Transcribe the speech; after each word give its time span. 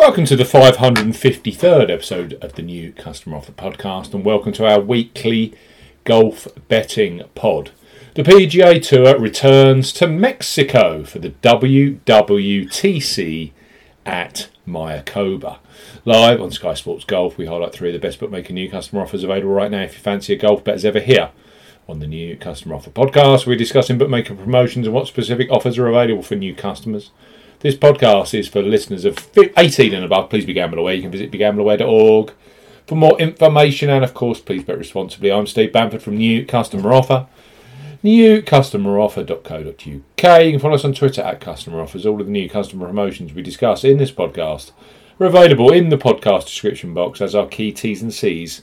Welcome 0.00 0.24
to 0.24 0.34
the 0.34 0.44
553rd 0.44 1.90
episode 1.90 2.32
of 2.40 2.54
the 2.54 2.62
new 2.62 2.90
Customer 2.94 3.36
Offer 3.36 3.52
Podcast, 3.52 4.14
and 4.14 4.24
welcome 4.24 4.50
to 4.52 4.66
our 4.66 4.80
weekly 4.80 5.52
golf 6.04 6.48
betting 6.68 7.22
pod. 7.34 7.72
The 8.14 8.22
PGA 8.22 8.82
Tour 8.82 9.18
returns 9.18 9.92
to 9.92 10.06
Mexico 10.06 11.04
for 11.04 11.18
the 11.18 11.34
WWTC 11.42 13.52
at 14.06 14.48
Mayakoba. 14.66 15.58
Live 16.06 16.40
on 16.40 16.50
Sky 16.50 16.72
Sports 16.72 17.04
Golf, 17.04 17.36
we 17.36 17.44
highlight 17.44 17.74
three 17.74 17.90
of 17.90 17.92
the 17.92 17.98
best 17.98 18.18
bookmaker 18.18 18.54
new 18.54 18.70
customer 18.70 19.02
offers 19.02 19.22
available 19.22 19.50
right 19.50 19.70
now 19.70 19.82
if 19.82 19.92
you 19.92 20.00
fancy 20.00 20.32
a 20.32 20.36
golf 20.36 20.64
bet 20.64 20.76
as 20.76 20.86
ever 20.86 21.00
here. 21.00 21.28
On 21.86 21.98
the 21.98 22.06
new 22.06 22.38
Customer 22.38 22.74
Offer 22.74 22.90
Podcast, 22.90 23.46
we're 23.46 23.54
discussing 23.54 23.98
bookmaker 23.98 24.34
promotions 24.34 24.86
and 24.86 24.94
what 24.94 25.08
specific 25.08 25.50
offers 25.50 25.76
are 25.76 25.88
available 25.88 26.22
for 26.22 26.36
new 26.36 26.54
customers. 26.54 27.10
This 27.60 27.76
podcast 27.76 28.32
is 28.32 28.48
for 28.48 28.62
listeners 28.62 29.04
of 29.04 29.28
18 29.36 29.92
and 29.92 30.02
above. 30.02 30.30
Please 30.30 30.46
be 30.46 30.54
gamble 30.54 30.78
aware. 30.78 30.94
You 30.94 31.02
can 31.02 31.10
visit 31.10 31.30
begambleaware.org 31.30 32.32
for 32.86 32.94
more 32.94 33.20
information 33.20 33.90
and, 33.90 34.02
of 34.02 34.14
course, 34.14 34.40
please 34.40 34.64
bet 34.64 34.78
responsibly. 34.78 35.30
I'm 35.30 35.46
Steve 35.46 35.70
Bamford 35.70 36.02
from 36.02 36.16
New 36.16 36.46
Customer 36.46 36.90
Offer. 36.90 37.26
NewCustomeroffer.co.uk. 38.02 40.42
You 40.42 40.50
can 40.52 40.58
follow 40.58 40.74
us 40.74 40.86
on 40.86 40.94
Twitter 40.94 41.20
at 41.20 41.42
Customer 41.42 41.82
Offers. 41.82 42.06
All 42.06 42.18
of 42.18 42.28
the 42.28 42.32
new 42.32 42.48
customer 42.48 42.86
promotions 42.86 43.34
we 43.34 43.42
discuss 43.42 43.84
in 43.84 43.98
this 43.98 44.10
podcast 44.10 44.72
are 45.20 45.26
available 45.26 45.70
in 45.70 45.90
the 45.90 45.98
podcast 45.98 46.46
description 46.46 46.94
box 46.94 47.20
as 47.20 47.34
our 47.34 47.46
key 47.46 47.72
T's 47.72 48.00
and 48.00 48.14
C's 48.14 48.62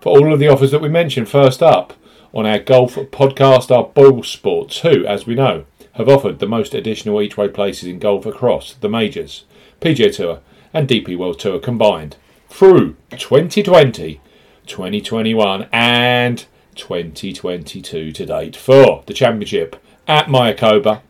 for 0.00 0.16
all 0.16 0.32
of 0.32 0.38
the 0.38 0.46
offers 0.46 0.70
that 0.70 0.80
we 0.80 0.88
mentioned. 0.88 1.28
First 1.28 1.60
up 1.60 1.92
on 2.32 2.46
our 2.46 2.60
golf 2.60 2.94
podcast 2.94 3.76
are 3.76 3.92
Boyle 3.92 4.22
Sports, 4.22 4.78
who, 4.78 5.04
as 5.06 5.26
we 5.26 5.34
know, 5.34 5.64
have 5.98 6.08
offered 6.08 6.38
the 6.38 6.46
most 6.46 6.74
additional 6.74 7.20
each 7.20 7.36
way 7.36 7.48
places 7.48 7.88
in 7.88 7.98
golf 7.98 8.24
across 8.24 8.74
the 8.74 8.88
majors, 8.88 9.44
PGA 9.80 10.14
Tour, 10.14 10.40
and 10.72 10.88
DP 10.88 11.18
World 11.18 11.40
Tour 11.40 11.58
combined 11.58 12.16
through 12.48 12.96
2020, 13.10 14.20
2021, 14.66 15.68
and 15.72 16.46
2022 16.76 18.12
to 18.12 18.26
date 18.26 18.54
for 18.54 19.02
the 19.06 19.12
championship 19.12 19.76
at 20.06 20.28
Mayakoba. 20.28 21.02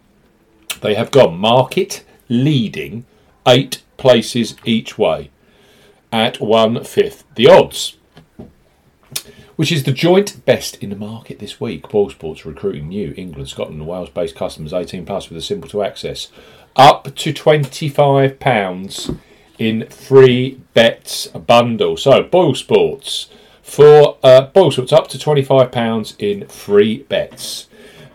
They 0.81 0.95
have 0.95 1.11
gone 1.11 1.39
market 1.39 2.03
leading 2.31 3.05
eight 3.47 3.83
places 3.99 4.57
each 4.65 4.97
way 4.97 5.31
at 6.11 6.41
one 6.41 6.83
fifth 6.83 7.25
the 7.35 7.47
odds 7.47 7.98
which 9.59 9.73
is 9.73 9.83
the 9.83 9.91
joint 9.91 10.45
best 10.45 10.77
in 10.77 10.89
the 10.89 10.95
market 10.95 11.41
this 11.41 11.61
week. 11.61 11.89
Boyle 11.89 12.11
Sports 12.11 12.47
recruiting 12.47 12.87
new 12.87 13.13
England, 13.17 13.49
Scotland, 13.49 13.81
and 13.81 13.89
Wales 13.89 14.09
based 14.09 14.37
customers 14.37 14.73
18 14.73 15.05
plus 15.05 15.29
with 15.29 15.37
a 15.37 15.43
simple 15.43 15.69
to 15.71 15.83
access 15.83 16.29
up 16.77 17.13
to 17.17 17.33
£25 17.33 19.19
in 19.59 19.89
free 19.89 20.61
bets 20.75 21.27
bundle. 21.27 21.97
So, 21.97 22.23
Boyle 22.23 22.55
Sports 22.55 23.31
for 23.61 24.17
uh, 24.23 24.43
Boyle 24.43 24.71
Sports 24.71 24.93
up 24.93 25.09
to 25.09 25.19
£25 25.19 26.15
in 26.21 26.47
free 26.47 26.99
bets. 27.03 27.67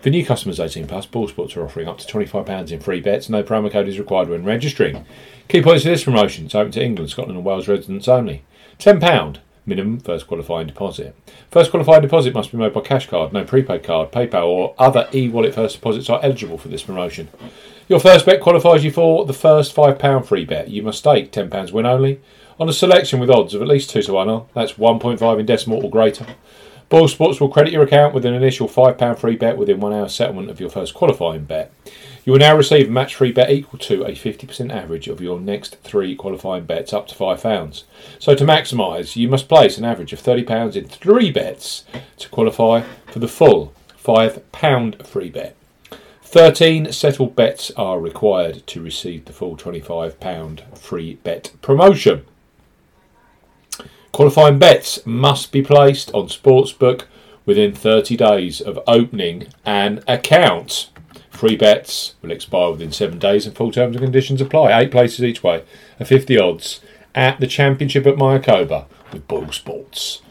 For 0.01 0.09
new 0.09 0.25
customers 0.25 0.61
18 0.61 0.87
plus, 0.87 1.05
Boyle 1.07 1.27
Sports 1.27 1.57
are 1.57 1.65
offering 1.65 1.89
up 1.89 1.97
to 1.97 2.07
£25 2.07 2.71
in 2.71 2.79
free 2.79 3.01
bets. 3.01 3.27
No 3.27 3.43
promo 3.43 3.69
code 3.69 3.89
is 3.89 3.99
required 3.99 4.29
when 4.29 4.45
registering. 4.45 5.05
Key 5.49 5.61
points 5.61 5.83
of 5.83 5.91
this 5.91 6.05
promotion: 6.05 6.45
it's 6.45 6.55
open 6.55 6.71
to 6.71 6.81
England, 6.81 7.09
Scotland, 7.09 7.35
and 7.35 7.45
Wales 7.45 7.67
residents 7.67 8.07
only. 8.07 8.45
£10 8.79 9.39
minimum 9.65 9.99
first 9.99 10.27
qualifying 10.27 10.67
deposit. 10.67 11.15
First 11.51 11.71
qualifying 11.71 12.01
deposit 12.01 12.33
must 12.33 12.51
be 12.51 12.57
made 12.57 12.73
by 12.73 12.81
cash 12.81 13.07
card, 13.07 13.33
no 13.33 13.43
prepaid 13.43 13.83
card, 13.83 14.11
PayPal, 14.11 14.45
or 14.45 14.75
other 14.77 15.07
e 15.13 15.29
wallet 15.29 15.53
first 15.53 15.75
deposits 15.75 16.09
are 16.09 16.19
eligible 16.23 16.57
for 16.57 16.67
this 16.67 16.83
promotion. 16.83 17.29
Your 17.87 17.99
first 17.99 18.25
bet 18.25 18.41
qualifies 18.41 18.83
you 18.83 18.91
for 18.91 19.25
the 19.25 19.33
first 19.33 19.75
£5 19.75 20.25
free 20.25 20.45
bet. 20.45 20.69
You 20.69 20.83
must 20.83 20.99
stake 20.99 21.31
£10 21.31 21.71
win 21.71 21.85
only 21.85 22.21
on 22.59 22.69
a 22.69 22.73
selection 22.73 23.19
with 23.19 23.29
odds 23.29 23.53
of 23.53 23.61
at 23.61 23.67
least 23.67 23.89
2 23.89 24.03
to 24.03 24.13
1 24.13 24.29
on, 24.29 24.45
That's 24.53 24.73
1.5 24.73 25.39
in 25.39 25.45
decimal 25.45 25.83
or 25.83 25.89
greater. 25.89 26.25
Boyle 26.93 27.07
Sports 27.07 27.41
will 27.41 27.49
credit 27.49 27.73
your 27.73 27.81
account 27.81 28.13
with 28.13 28.23
an 28.23 28.35
initial 28.35 28.67
£5 28.67 29.17
free 29.17 29.35
bet 29.35 29.57
within 29.57 29.79
one 29.79 29.93
hour 29.93 30.07
settlement 30.07 30.51
of 30.51 30.59
your 30.59 30.69
first 30.69 30.93
qualifying 30.93 31.43
bet. 31.43 31.73
You 32.23 32.33
will 32.33 32.39
now 32.39 32.55
receive 32.55 32.87
a 32.87 32.91
match 32.91 33.15
free 33.15 33.31
bet 33.31 33.49
equal 33.49 33.79
to 33.79 34.03
a 34.03 34.11
50% 34.11 34.71
average 34.71 35.07
of 35.07 35.19
your 35.19 35.39
next 35.39 35.77
three 35.77 36.15
qualifying 36.15 36.65
bets 36.65 36.93
up 36.93 37.07
to 37.07 37.15
£5. 37.15 37.83
So 38.19 38.35
to 38.35 38.45
maximise, 38.45 39.15
you 39.15 39.27
must 39.27 39.49
place 39.49 39.79
an 39.79 39.85
average 39.85 40.13
of 40.13 40.21
£30 40.21 40.75
in 40.75 40.87
three 40.87 41.31
bets 41.31 41.83
to 42.17 42.29
qualify 42.29 42.81
for 43.07 43.17
the 43.17 43.27
full 43.27 43.73
£5 43.99 45.03
free 45.03 45.31
bet. 45.31 45.55
13 46.21 46.91
settled 46.91 47.35
bets 47.35 47.71
are 47.71 47.99
required 47.99 48.67
to 48.67 48.83
receive 48.83 49.25
the 49.25 49.33
full 49.33 49.57
£25 49.57 50.77
free 50.77 51.15
bet 51.23 51.53
promotion. 51.63 52.23
Qualifying 54.11 54.59
bets 54.59 55.03
must 55.05 55.51
be 55.51 55.61
placed 55.61 56.11
on 56.13 56.27
Sportsbook 56.27 57.05
within 57.45 57.73
30 57.73 58.15
days 58.15 58.61
of 58.61 58.79
opening 58.87 59.47
an 59.65 60.03
account. 60.07 60.89
Free 61.29 61.55
bets 61.55 62.15
will 62.21 62.31
expire 62.31 62.71
within 62.71 62.91
seven 62.91 63.19
days 63.19 63.45
and 63.45 63.55
full 63.55 63.71
terms 63.71 63.95
and 63.95 64.05
conditions 64.05 64.39
apply. 64.39 64.79
Eight 64.79 64.91
places 64.91 65.23
each 65.23 65.43
way 65.43 65.63
at 65.99 66.07
50 66.07 66.37
odds 66.37 66.79
at 67.15 67.39
the 67.39 67.47
Championship 67.47 68.05
at 68.05 68.15
Mayakoba 68.15 68.85
with 69.11 69.27
Boyle 69.27 69.51
Sports. 69.51 70.21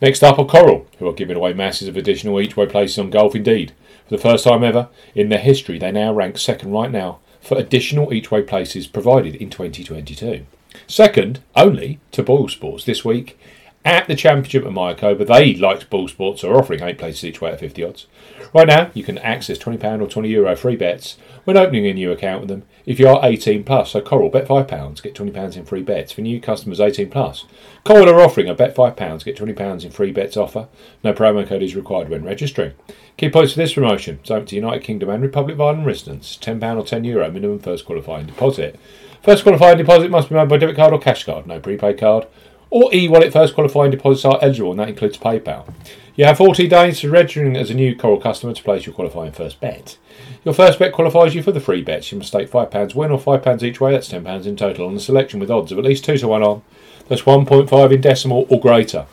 Next 0.00 0.22
up 0.22 0.38
are 0.38 0.46
Coral, 0.46 0.86
who 0.98 1.08
are 1.08 1.12
giving 1.12 1.36
away 1.36 1.52
masses 1.52 1.88
of 1.88 1.96
additional 1.96 2.40
each 2.40 2.56
way 2.56 2.66
places 2.66 2.98
on 2.98 3.10
golf 3.10 3.34
indeed. 3.34 3.72
For 4.08 4.16
the 4.16 4.22
first 4.22 4.44
time 4.44 4.64
ever 4.64 4.88
in 5.14 5.28
their 5.28 5.38
history, 5.38 5.78
they 5.78 5.92
now 5.92 6.12
rank 6.12 6.38
second 6.38 6.72
right 6.72 6.90
now 6.90 7.20
for 7.40 7.58
additional 7.58 8.12
each 8.12 8.30
way 8.30 8.42
places 8.42 8.86
provided 8.86 9.34
in 9.34 9.50
2022. 9.50 10.46
Second, 10.86 11.40
only 11.54 12.00
to 12.12 12.22
Boyle 12.22 12.48
Sports 12.48 12.84
this 12.84 13.04
week 13.04 13.38
at 13.84 14.06
the 14.06 14.14
Championship 14.14 14.64
at 14.64 14.72
Mayakoba. 14.72 15.26
They, 15.26 15.54
like 15.54 15.90
Boyle 15.90 16.08
Sports, 16.08 16.44
are 16.44 16.54
offering 16.54 16.82
eight 16.82 16.98
places 16.98 17.24
each 17.24 17.40
way 17.40 17.50
at 17.50 17.60
50 17.60 17.84
odds. 17.84 18.06
Right 18.54 18.68
now, 18.68 18.90
you 18.94 19.02
can 19.02 19.18
access 19.18 19.58
£20 19.58 19.82
or 20.00 20.06
€20 20.06 20.28
Euro 20.28 20.54
free 20.56 20.76
bets 20.76 21.16
when 21.44 21.56
opening 21.56 21.86
a 21.86 21.92
new 21.92 22.12
account 22.12 22.40
with 22.40 22.48
them 22.48 22.64
if 22.86 23.00
you 23.00 23.08
are 23.08 23.20
18 23.22 23.64
plus. 23.64 23.92
So 23.92 24.00
Coral, 24.00 24.28
bet 24.28 24.46
£5, 24.46 25.02
get 25.02 25.14
£20 25.14 25.56
in 25.56 25.64
free 25.64 25.82
bets 25.82 26.12
for 26.12 26.20
new 26.20 26.40
customers 26.40 26.80
18 26.80 27.10
plus. 27.10 27.46
Coral 27.84 28.08
are 28.08 28.20
offering 28.20 28.48
a 28.48 28.54
bet 28.54 28.76
£5, 28.76 29.24
get 29.24 29.36
£20 29.36 29.84
in 29.84 29.90
free 29.90 30.12
bets 30.12 30.36
offer. 30.36 30.68
No 31.02 31.12
promo 31.12 31.46
code 31.46 31.62
is 31.62 31.74
required 31.74 32.08
when 32.08 32.24
registering. 32.24 32.74
Key 33.16 33.30
points 33.30 33.52
for 33.52 33.58
this 33.58 33.74
promotion. 33.74 34.18
It's 34.20 34.30
open 34.30 34.46
to 34.46 34.56
United 34.56 34.82
Kingdom 34.82 35.10
and 35.10 35.22
Republic 35.22 35.54
of 35.54 35.60
Ireland 35.60 35.86
residents. 35.86 36.36
£10 36.36 36.62
or 36.76 36.84
€10 36.84 37.06
Euro 37.06 37.30
minimum 37.30 37.58
first 37.58 37.84
qualifying 37.84 38.26
deposit. 38.26 38.78
First 39.22 39.44
qualifying 39.44 39.78
deposit 39.78 40.10
must 40.10 40.28
be 40.28 40.34
made 40.34 40.48
by 40.48 40.56
debit 40.56 40.76
card 40.76 40.92
or 40.92 40.98
cash 40.98 41.24
card, 41.24 41.46
no 41.46 41.60
prepaid 41.60 41.98
card. 41.98 42.26
Or 42.72 42.88
e-wallet 42.94 43.34
first 43.34 43.52
qualifying 43.52 43.90
deposits 43.90 44.24
are 44.24 44.38
eligible, 44.40 44.70
and 44.70 44.80
that 44.80 44.88
includes 44.88 45.18
PayPal. 45.18 45.70
You 46.16 46.24
have 46.24 46.38
40 46.38 46.68
days 46.68 47.00
to 47.00 47.10
registering 47.10 47.54
as 47.54 47.68
a 47.68 47.74
new 47.74 47.94
Coral 47.94 48.18
customer 48.18 48.54
to 48.54 48.62
place 48.62 48.86
your 48.86 48.94
qualifying 48.94 49.32
first 49.32 49.60
bet. 49.60 49.98
Your 50.42 50.54
first 50.54 50.78
bet 50.78 50.94
qualifies 50.94 51.34
you 51.34 51.42
for 51.42 51.52
the 51.52 51.60
free 51.60 51.82
bets. 51.82 52.10
You 52.10 52.16
must 52.16 52.30
stake 52.30 52.50
£5 52.50 52.94
win 52.94 53.10
or 53.10 53.18
£5 53.18 53.62
each 53.62 53.78
way, 53.78 53.92
that's 53.92 54.10
£10 54.10 54.46
in 54.46 54.56
total, 54.56 54.86
on 54.86 54.94
the 54.94 55.02
selection 55.02 55.38
with 55.38 55.50
odds 55.50 55.70
of 55.70 55.76
at 55.76 55.84
least 55.84 56.06
2 56.06 56.16
to 56.16 56.28
1 56.28 56.42
on. 56.42 56.62
That's 57.08 57.22
1.5 57.22 57.92
in 57.92 58.00
decimal 58.00 58.46
or 58.48 58.58
greater. 58.58 59.04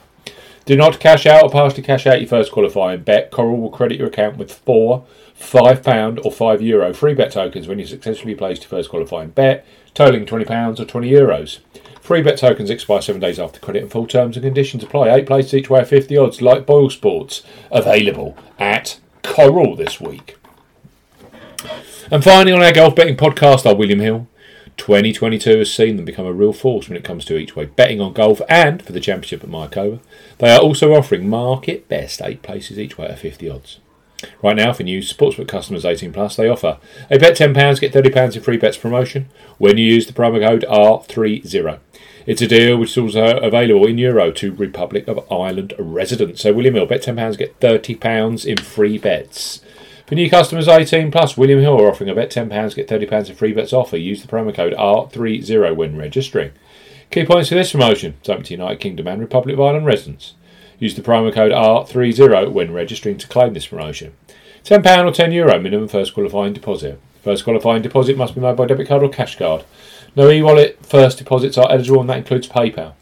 Do 0.70 0.76
not 0.76 1.00
cash 1.00 1.26
out 1.26 1.42
or 1.42 1.50
partially 1.50 1.82
cash 1.82 2.06
out 2.06 2.22
your 2.22 2.30
first 2.30 2.52
qualifying 2.52 3.02
bet. 3.02 3.32
Coral 3.32 3.58
will 3.58 3.72
credit 3.72 3.98
your 3.98 4.10
account 4.10 4.38
with 4.38 4.54
four 4.54 5.04
£5 5.36 6.24
or 6.24 6.32
€5 6.32 6.62
Euro 6.62 6.94
free 6.94 7.16
bet 7.16 7.32
tokens 7.32 7.68
when 7.68 7.80
you 7.80 7.88
successfully 7.88 8.36
placed 8.36 8.62
your 8.62 8.70
first 8.70 8.92
qualifying 8.92 9.32
bet, 9.32 9.66
totaling 9.96 10.28
£20 10.28 10.80
or 10.80 10.86
€20. 10.86 11.10
Euros. 11.10 11.58
Free 12.02 12.22
bet 12.22 12.38
tokens 12.38 12.70
expire 12.70 13.02
seven 13.02 13.20
days 13.20 13.40
after 13.40 13.60
credit 13.60 13.82
and 13.82 13.92
full 13.92 14.06
terms 14.06 14.38
and 14.38 14.44
conditions 14.44 14.84
apply. 14.84 15.10
Eight 15.10 15.26
places 15.26 15.56
each 15.56 15.72
way 15.72 15.84
50 15.84 16.16
odds, 16.18 16.40
like 16.40 16.68
Boyle 16.68 16.92
Sports, 16.92 17.42
available 17.72 18.38
at 18.60 19.00
Coral 19.24 19.76
this 19.76 20.00
week. 20.00 20.38
And 22.12 22.24
finally, 22.24 22.52
on 22.52 22.62
our 22.62 22.74
golf 22.74 22.96
betting 22.96 23.18
podcast, 23.18 23.66
are 23.66 23.74
William 23.74 24.02
Hill. 24.02 24.28
2022 24.80 25.60
has 25.60 25.72
seen 25.72 25.98
them 25.98 26.06
become 26.06 26.26
a 26.26 26.34
real 26.34 26.54
force 26.54 26.88
when 26.88 26.98
it 26.98 27.04
comes 27.04 27.26
to 27.26 27.38
each 27.38 27.56
way 27.56 27.66
betting 27.66 28.00
on 28.00 28.14
golf 28.14 28.42
and 28.48 28.82
for 28.82 28.94
the 28.94 29.00
championship 29.00 29.44
at 29.44 29.50
Mayakoba. 29.50 30.00
They 30.40 30.52
are 30.52 30.62
also 30.62 30.94
offering 30.94 31.30
market 31.30 31.88
best 31.90 32.22
eight 32.24 32.42
places 32.42 32.80
each 32.80 32.98
way 32.98 33.08
at 33.08 33.20
50 33.20 33.50
odds. 33.50 33.80
Right 34.42 34.56
now, 34.56 34.74
for 34.74 34.84
new 34.84 35.02
sportsbook 35.02 35.48
customers 35.48 35.86
18 35.86 36.14
plus, 36.14 36.36
they 36.36 36.48
offer 36.48 36.78
a 37.10 37.20
bet 37.20 37.38
£10, 37.38 37.80
get 37.80 37.94
£30 37.94 38.36
in 38.36 38.42
free 38.42 38.58
bets 38.58 38.78
promotion 38.78 39.30
when 39.58 39.78
you 39.78 39.86
use 39.86 40.08
the 40.08 40.14
promo 40.14 40.46
code 40.46 40.66
R30. 40.70 41.80
It's 42.26 42.42
a 42.42 42.48
deal 42.48 42.78
which 42.78 42.92
is 42.92 42.98
also 42.98 43.38
available 43.38 43.86
in 43.86 43.98
Euro 43.98 44.32
to 44.32 44.54
Republic 44.54 45.08
of 45.08 45.30
Ireland 45.32 45.74
residents. 45.78 46.42
So, 46.42 46.54
William 46.54 46.76
Hill, 46.76 46.86
bet 46.86 47.04
£10, 47.04 47.38
get 47.38 47.60
£30 47.60 48.46
in 48.46 48.58
free 48.58 48.98
bets. 48.98 49.62
For 50.10 50.16
new 50.16 50.28
customers 50.28 50.68
18 50.68 51.12
plus, 51.12 51.38
William 51.38 51.60
Hill 51.60 51.80
are 51.80 51.88
offering 51.88 52.10
a 52.10 52.16
bet 52.16 52.32
£10, 52.32 52.76
get 52.76 52.88
£30 52.88 53.30
in 53.30 53.36
free 53.36 53.54
bets 53.54 53.72
offer. 53.72 53.96
Use 53.96 54.24
the 54.24 54.28
promo 54.28 54.52
code 54.52 54.74
R30 54.74 55.76
when 55.76 55.96
registering. 55.96 56.50
Key 57.12 57.26
points 57.26 57.50
for 57.50 57.54
this 57.54 57.74
promotion 57.74 58.16
to 58.24 58.44
United 58.44 58.80
Kingdom 58.80 59.08
and 59.08 59.22
Republic 59.22 59.54
of 59.54 59.62
Ireland 59.62 59.86
residents. 59.86 60.34
Use 60.80 60.96
the 60.96 61.04
promo 61.04 61.32
code 61.32 61.52
R30 61.52 62.52
when 62.52 62.74
registering 62.74 63.20
to 63.20 63.28
claim 63.28 63.54
this 63.54 63.68
promotion. 63.68 64.14
£10 64.64 64.80
or 64.80 65.12
€10 65.12 65.32
Euro 65.32 65.60
minimum 65.60 65.88
first 65.88 66.16
qualifying 66.16 66.54
deposit. 66.54 67.00
First 67.24 67.44
qualifying 67.44 67.84
deposit 67.84 68.18
must 68.18 68.34
be 68.34 68.42
made 68.42 68.56
by 68.56 68.66
debit 68.66 68.88
card 68.88 69.04
or 69.04 69.10
cash 69.10 69.38
card. 69.38 69.64
No 70.16 70.32
e-wallet 70.32 70.84
first 70.84 71.20
deposits 71.20 71.56
are 71.56 71.72
eligible 71.72 72.02
and 72.02 72.10
that 72.10 72.18
includes 72.18 72.48
PayPal. 72.48 72.94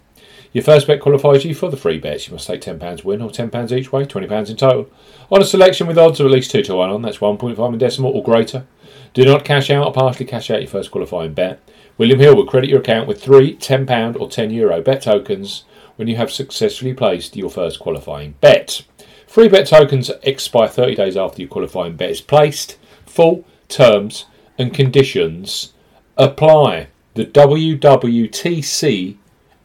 Your 0.53 0.63
first 0.63 0.87
bet 0.87 1.01
qualifies 1.01 1.45
you 1.45 1.53
for 1.53 1.69
the 1.69 1.77
free 1.77 1.97
bets. 1.97 2.27
You 2.27 2.33
must 2.33 2.47
take 2.47 2.61
£10 2.61 3.03
win 3.03 3.21
or 3.21 3.29
£10 3.29 3.71
each 3.71 3.91
way, 3.91 4.05
£20 4.05 4.49
in 4.49 4.55
total. 4.55 4.89
On 5.31 5.41
a 5.41 5.45
selection 5.45 5.87
with 5.87 5.97
odds 5.97 6.19
of 6.19 6.25
at 6.25 6.31
least 6.31 6.51
2 6.51 6.63
to 6.63 6.75
1 6.75 6.89
on, 6.89 7.01
that's 7.01 7.17
1.5 7.17 7.73
in 7.73 7.77
decimal 7.77 8.11
or 8.11 8.23
greater. 8.23 8.65
Do 9.13 9.25
not 9.25 9.45
cash 9.45 9.69
out 9.69 9.85
or 9.85 9.93
partially 9.93 10.25
cash 10.25 10.49
out 10.49 10.61
your 10.61 10.69
first 10.69 10.91
qualifying 10.91 11.33
bet. 11.33 11.59
William 11.97 12.19
Hill 12.19 12.35
will 12.35 12.45
credit 12.45 12.69
your 12.69 12.79
account 12.79 13.07
with 13.07 13.21
three 13.21 13.55
£10 13.55 14.19
or 14.19 14.27
€10 14.29 14.53
Euro 14.53 14.81
bet 14.81 15.01
tokens 15.01 15.63
when 15.95 16.07
you 16.07 16.15
have 16.15 16.31
successfully 16.31 16.93
placed 16.93 17.35
your 17.35 17.49
first 17.49 17.79
qualifying 17.79 18.35
bet. 18.39 18.83
Free 19.25 19.49
bet 19.49 19.67
tokens 19.67 20.11
expire 20.23 20.67
30 20.67 20.95
days 20.95 21.17
after 21.17 21.41
your 21.41 21.49
qualifying 21.49 21.95
bet 21.95 22.11
is 22.11 22.21
placed. 22.21 22.77
Full 23.05 23.43
terms 23.67 24.25
and 24.57 24.73
conditions 24.73 25.73
apply. 26.15 26.87
The 27.15 27.25
WWTC 27.25 29.17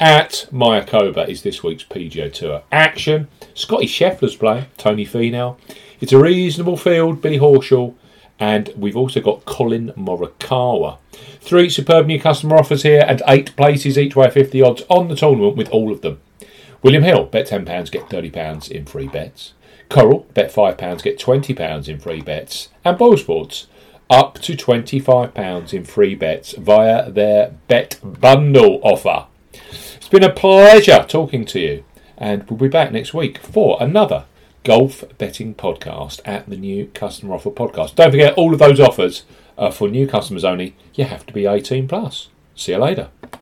at 0.03 0.49
Mayakoba 0.51 1.29
is 1.29 1.43
this 1.43 1.63
week's 1.63 1.85
PGA 1.85 2.33
Tour. 2.33 2.65
Action. 2.73 3.29
Scottie 3.55 3.87
Scheffler's 3.87 4.35
playing. 4.35 4.67
Tony 4.77 5.07
Finau. 5.07 5.57
It's 6.01 6.13
a 6.13 6.19
reasonable 6.19 6.77
field. 6.77 7.23
Billy 7.23 7.39
Horschel. 7.39 7.95
And 8.41 8.73
we've 8.77 8.97
also 8.97 9.21
got 9.21 9.45
Collin 9.45 9.93
Morikawa. 9.97 10.99
Three 11.41 11.71
superb 11.71 12.09
new 12.09 12.21
customer 12.21 12.57
offers 12.57 12.83
here 12.83 13.05
and 13.07 13.23
eight 13.29 13.55
places 13.55 13.97
each 13.97 14.17
way 14.17 14.29
50 14.29 14.61
odds 14.61 14.83
on 14.89 15.07
the 15.07 15.15
tournament 15.15 15.57
with 15.57 15.69
all 15.69 15.93
of 15.93 16.01
them. 16.01 16.21
William 16.83 17.05
Hill, 17.05 17.27
bet 17.27 17.47
£10, 17.47 17.93
get 17.93 18.09
£30 18.09 18.71
in 18.73 18.85
free 18.85 19.07
bets. 19.07 19.53
Coral, 19.89 20.27
bet 20.35 20.53
£5, 20.53 21.03
get 21.05 21.21
£20 21.21 21.89
in 21.89 22.01
free 22.01 22.23
bets. 22.23 22.71
And 22.85 22.99
Boyle 22.99 23.17
Sports, 23.17 23.69
up 24.11 24.41
to 24.41 24.57
£25 24.57 25.73
in 25.73 25.85
free 25.85 26.17
bets 26.17 26.55
via 26.59 27.09
their 27.09 27.55
Bet 27.69 28.01
Bundle 28.03 28.81
offer. 28.83 29.27
Been 30.13 30.25
a 30.25 30.31
pleasure 30.31 31.07
talking 31.09 31.47
to 31.47 31.59
you, 31.59 31.85
and 32.19 32.43
we'll 32.43 32.59
be 32.59 32.69
back 32.69 32.93
next 32.93 33.15
week 33.15 33.39
for 33.39 33.79
another 33.81 34.27
golf 34.63 35.05
betting 35.17 35.55
podcast 35.55 36.21
at 36.27 36.47
the 36.51 36.59
new 36.59 36.89
customer 36.89 37.37
offer 37.37 37.51
podcast. 37.51 37.95
Don't 37.95 38.11
forget, 38.11 38.35
all 38.35 38.53
of 38.53 38.59
those 38.59 38.79
offers 38.79 39.25
are 39.57 39.73
for 39.73 39.89
new 39.89 40.07
customers 40.07 40.45
only. 40.45 40.77
You 40.93 41.05
have 41.07 41.25
to 41.25 41.33
be 41.33 41.47
18 41.47 41.89
plus. 41.89 42.29
See 42.55 42.73
you 42.73 42.79
later. 42.79 43.09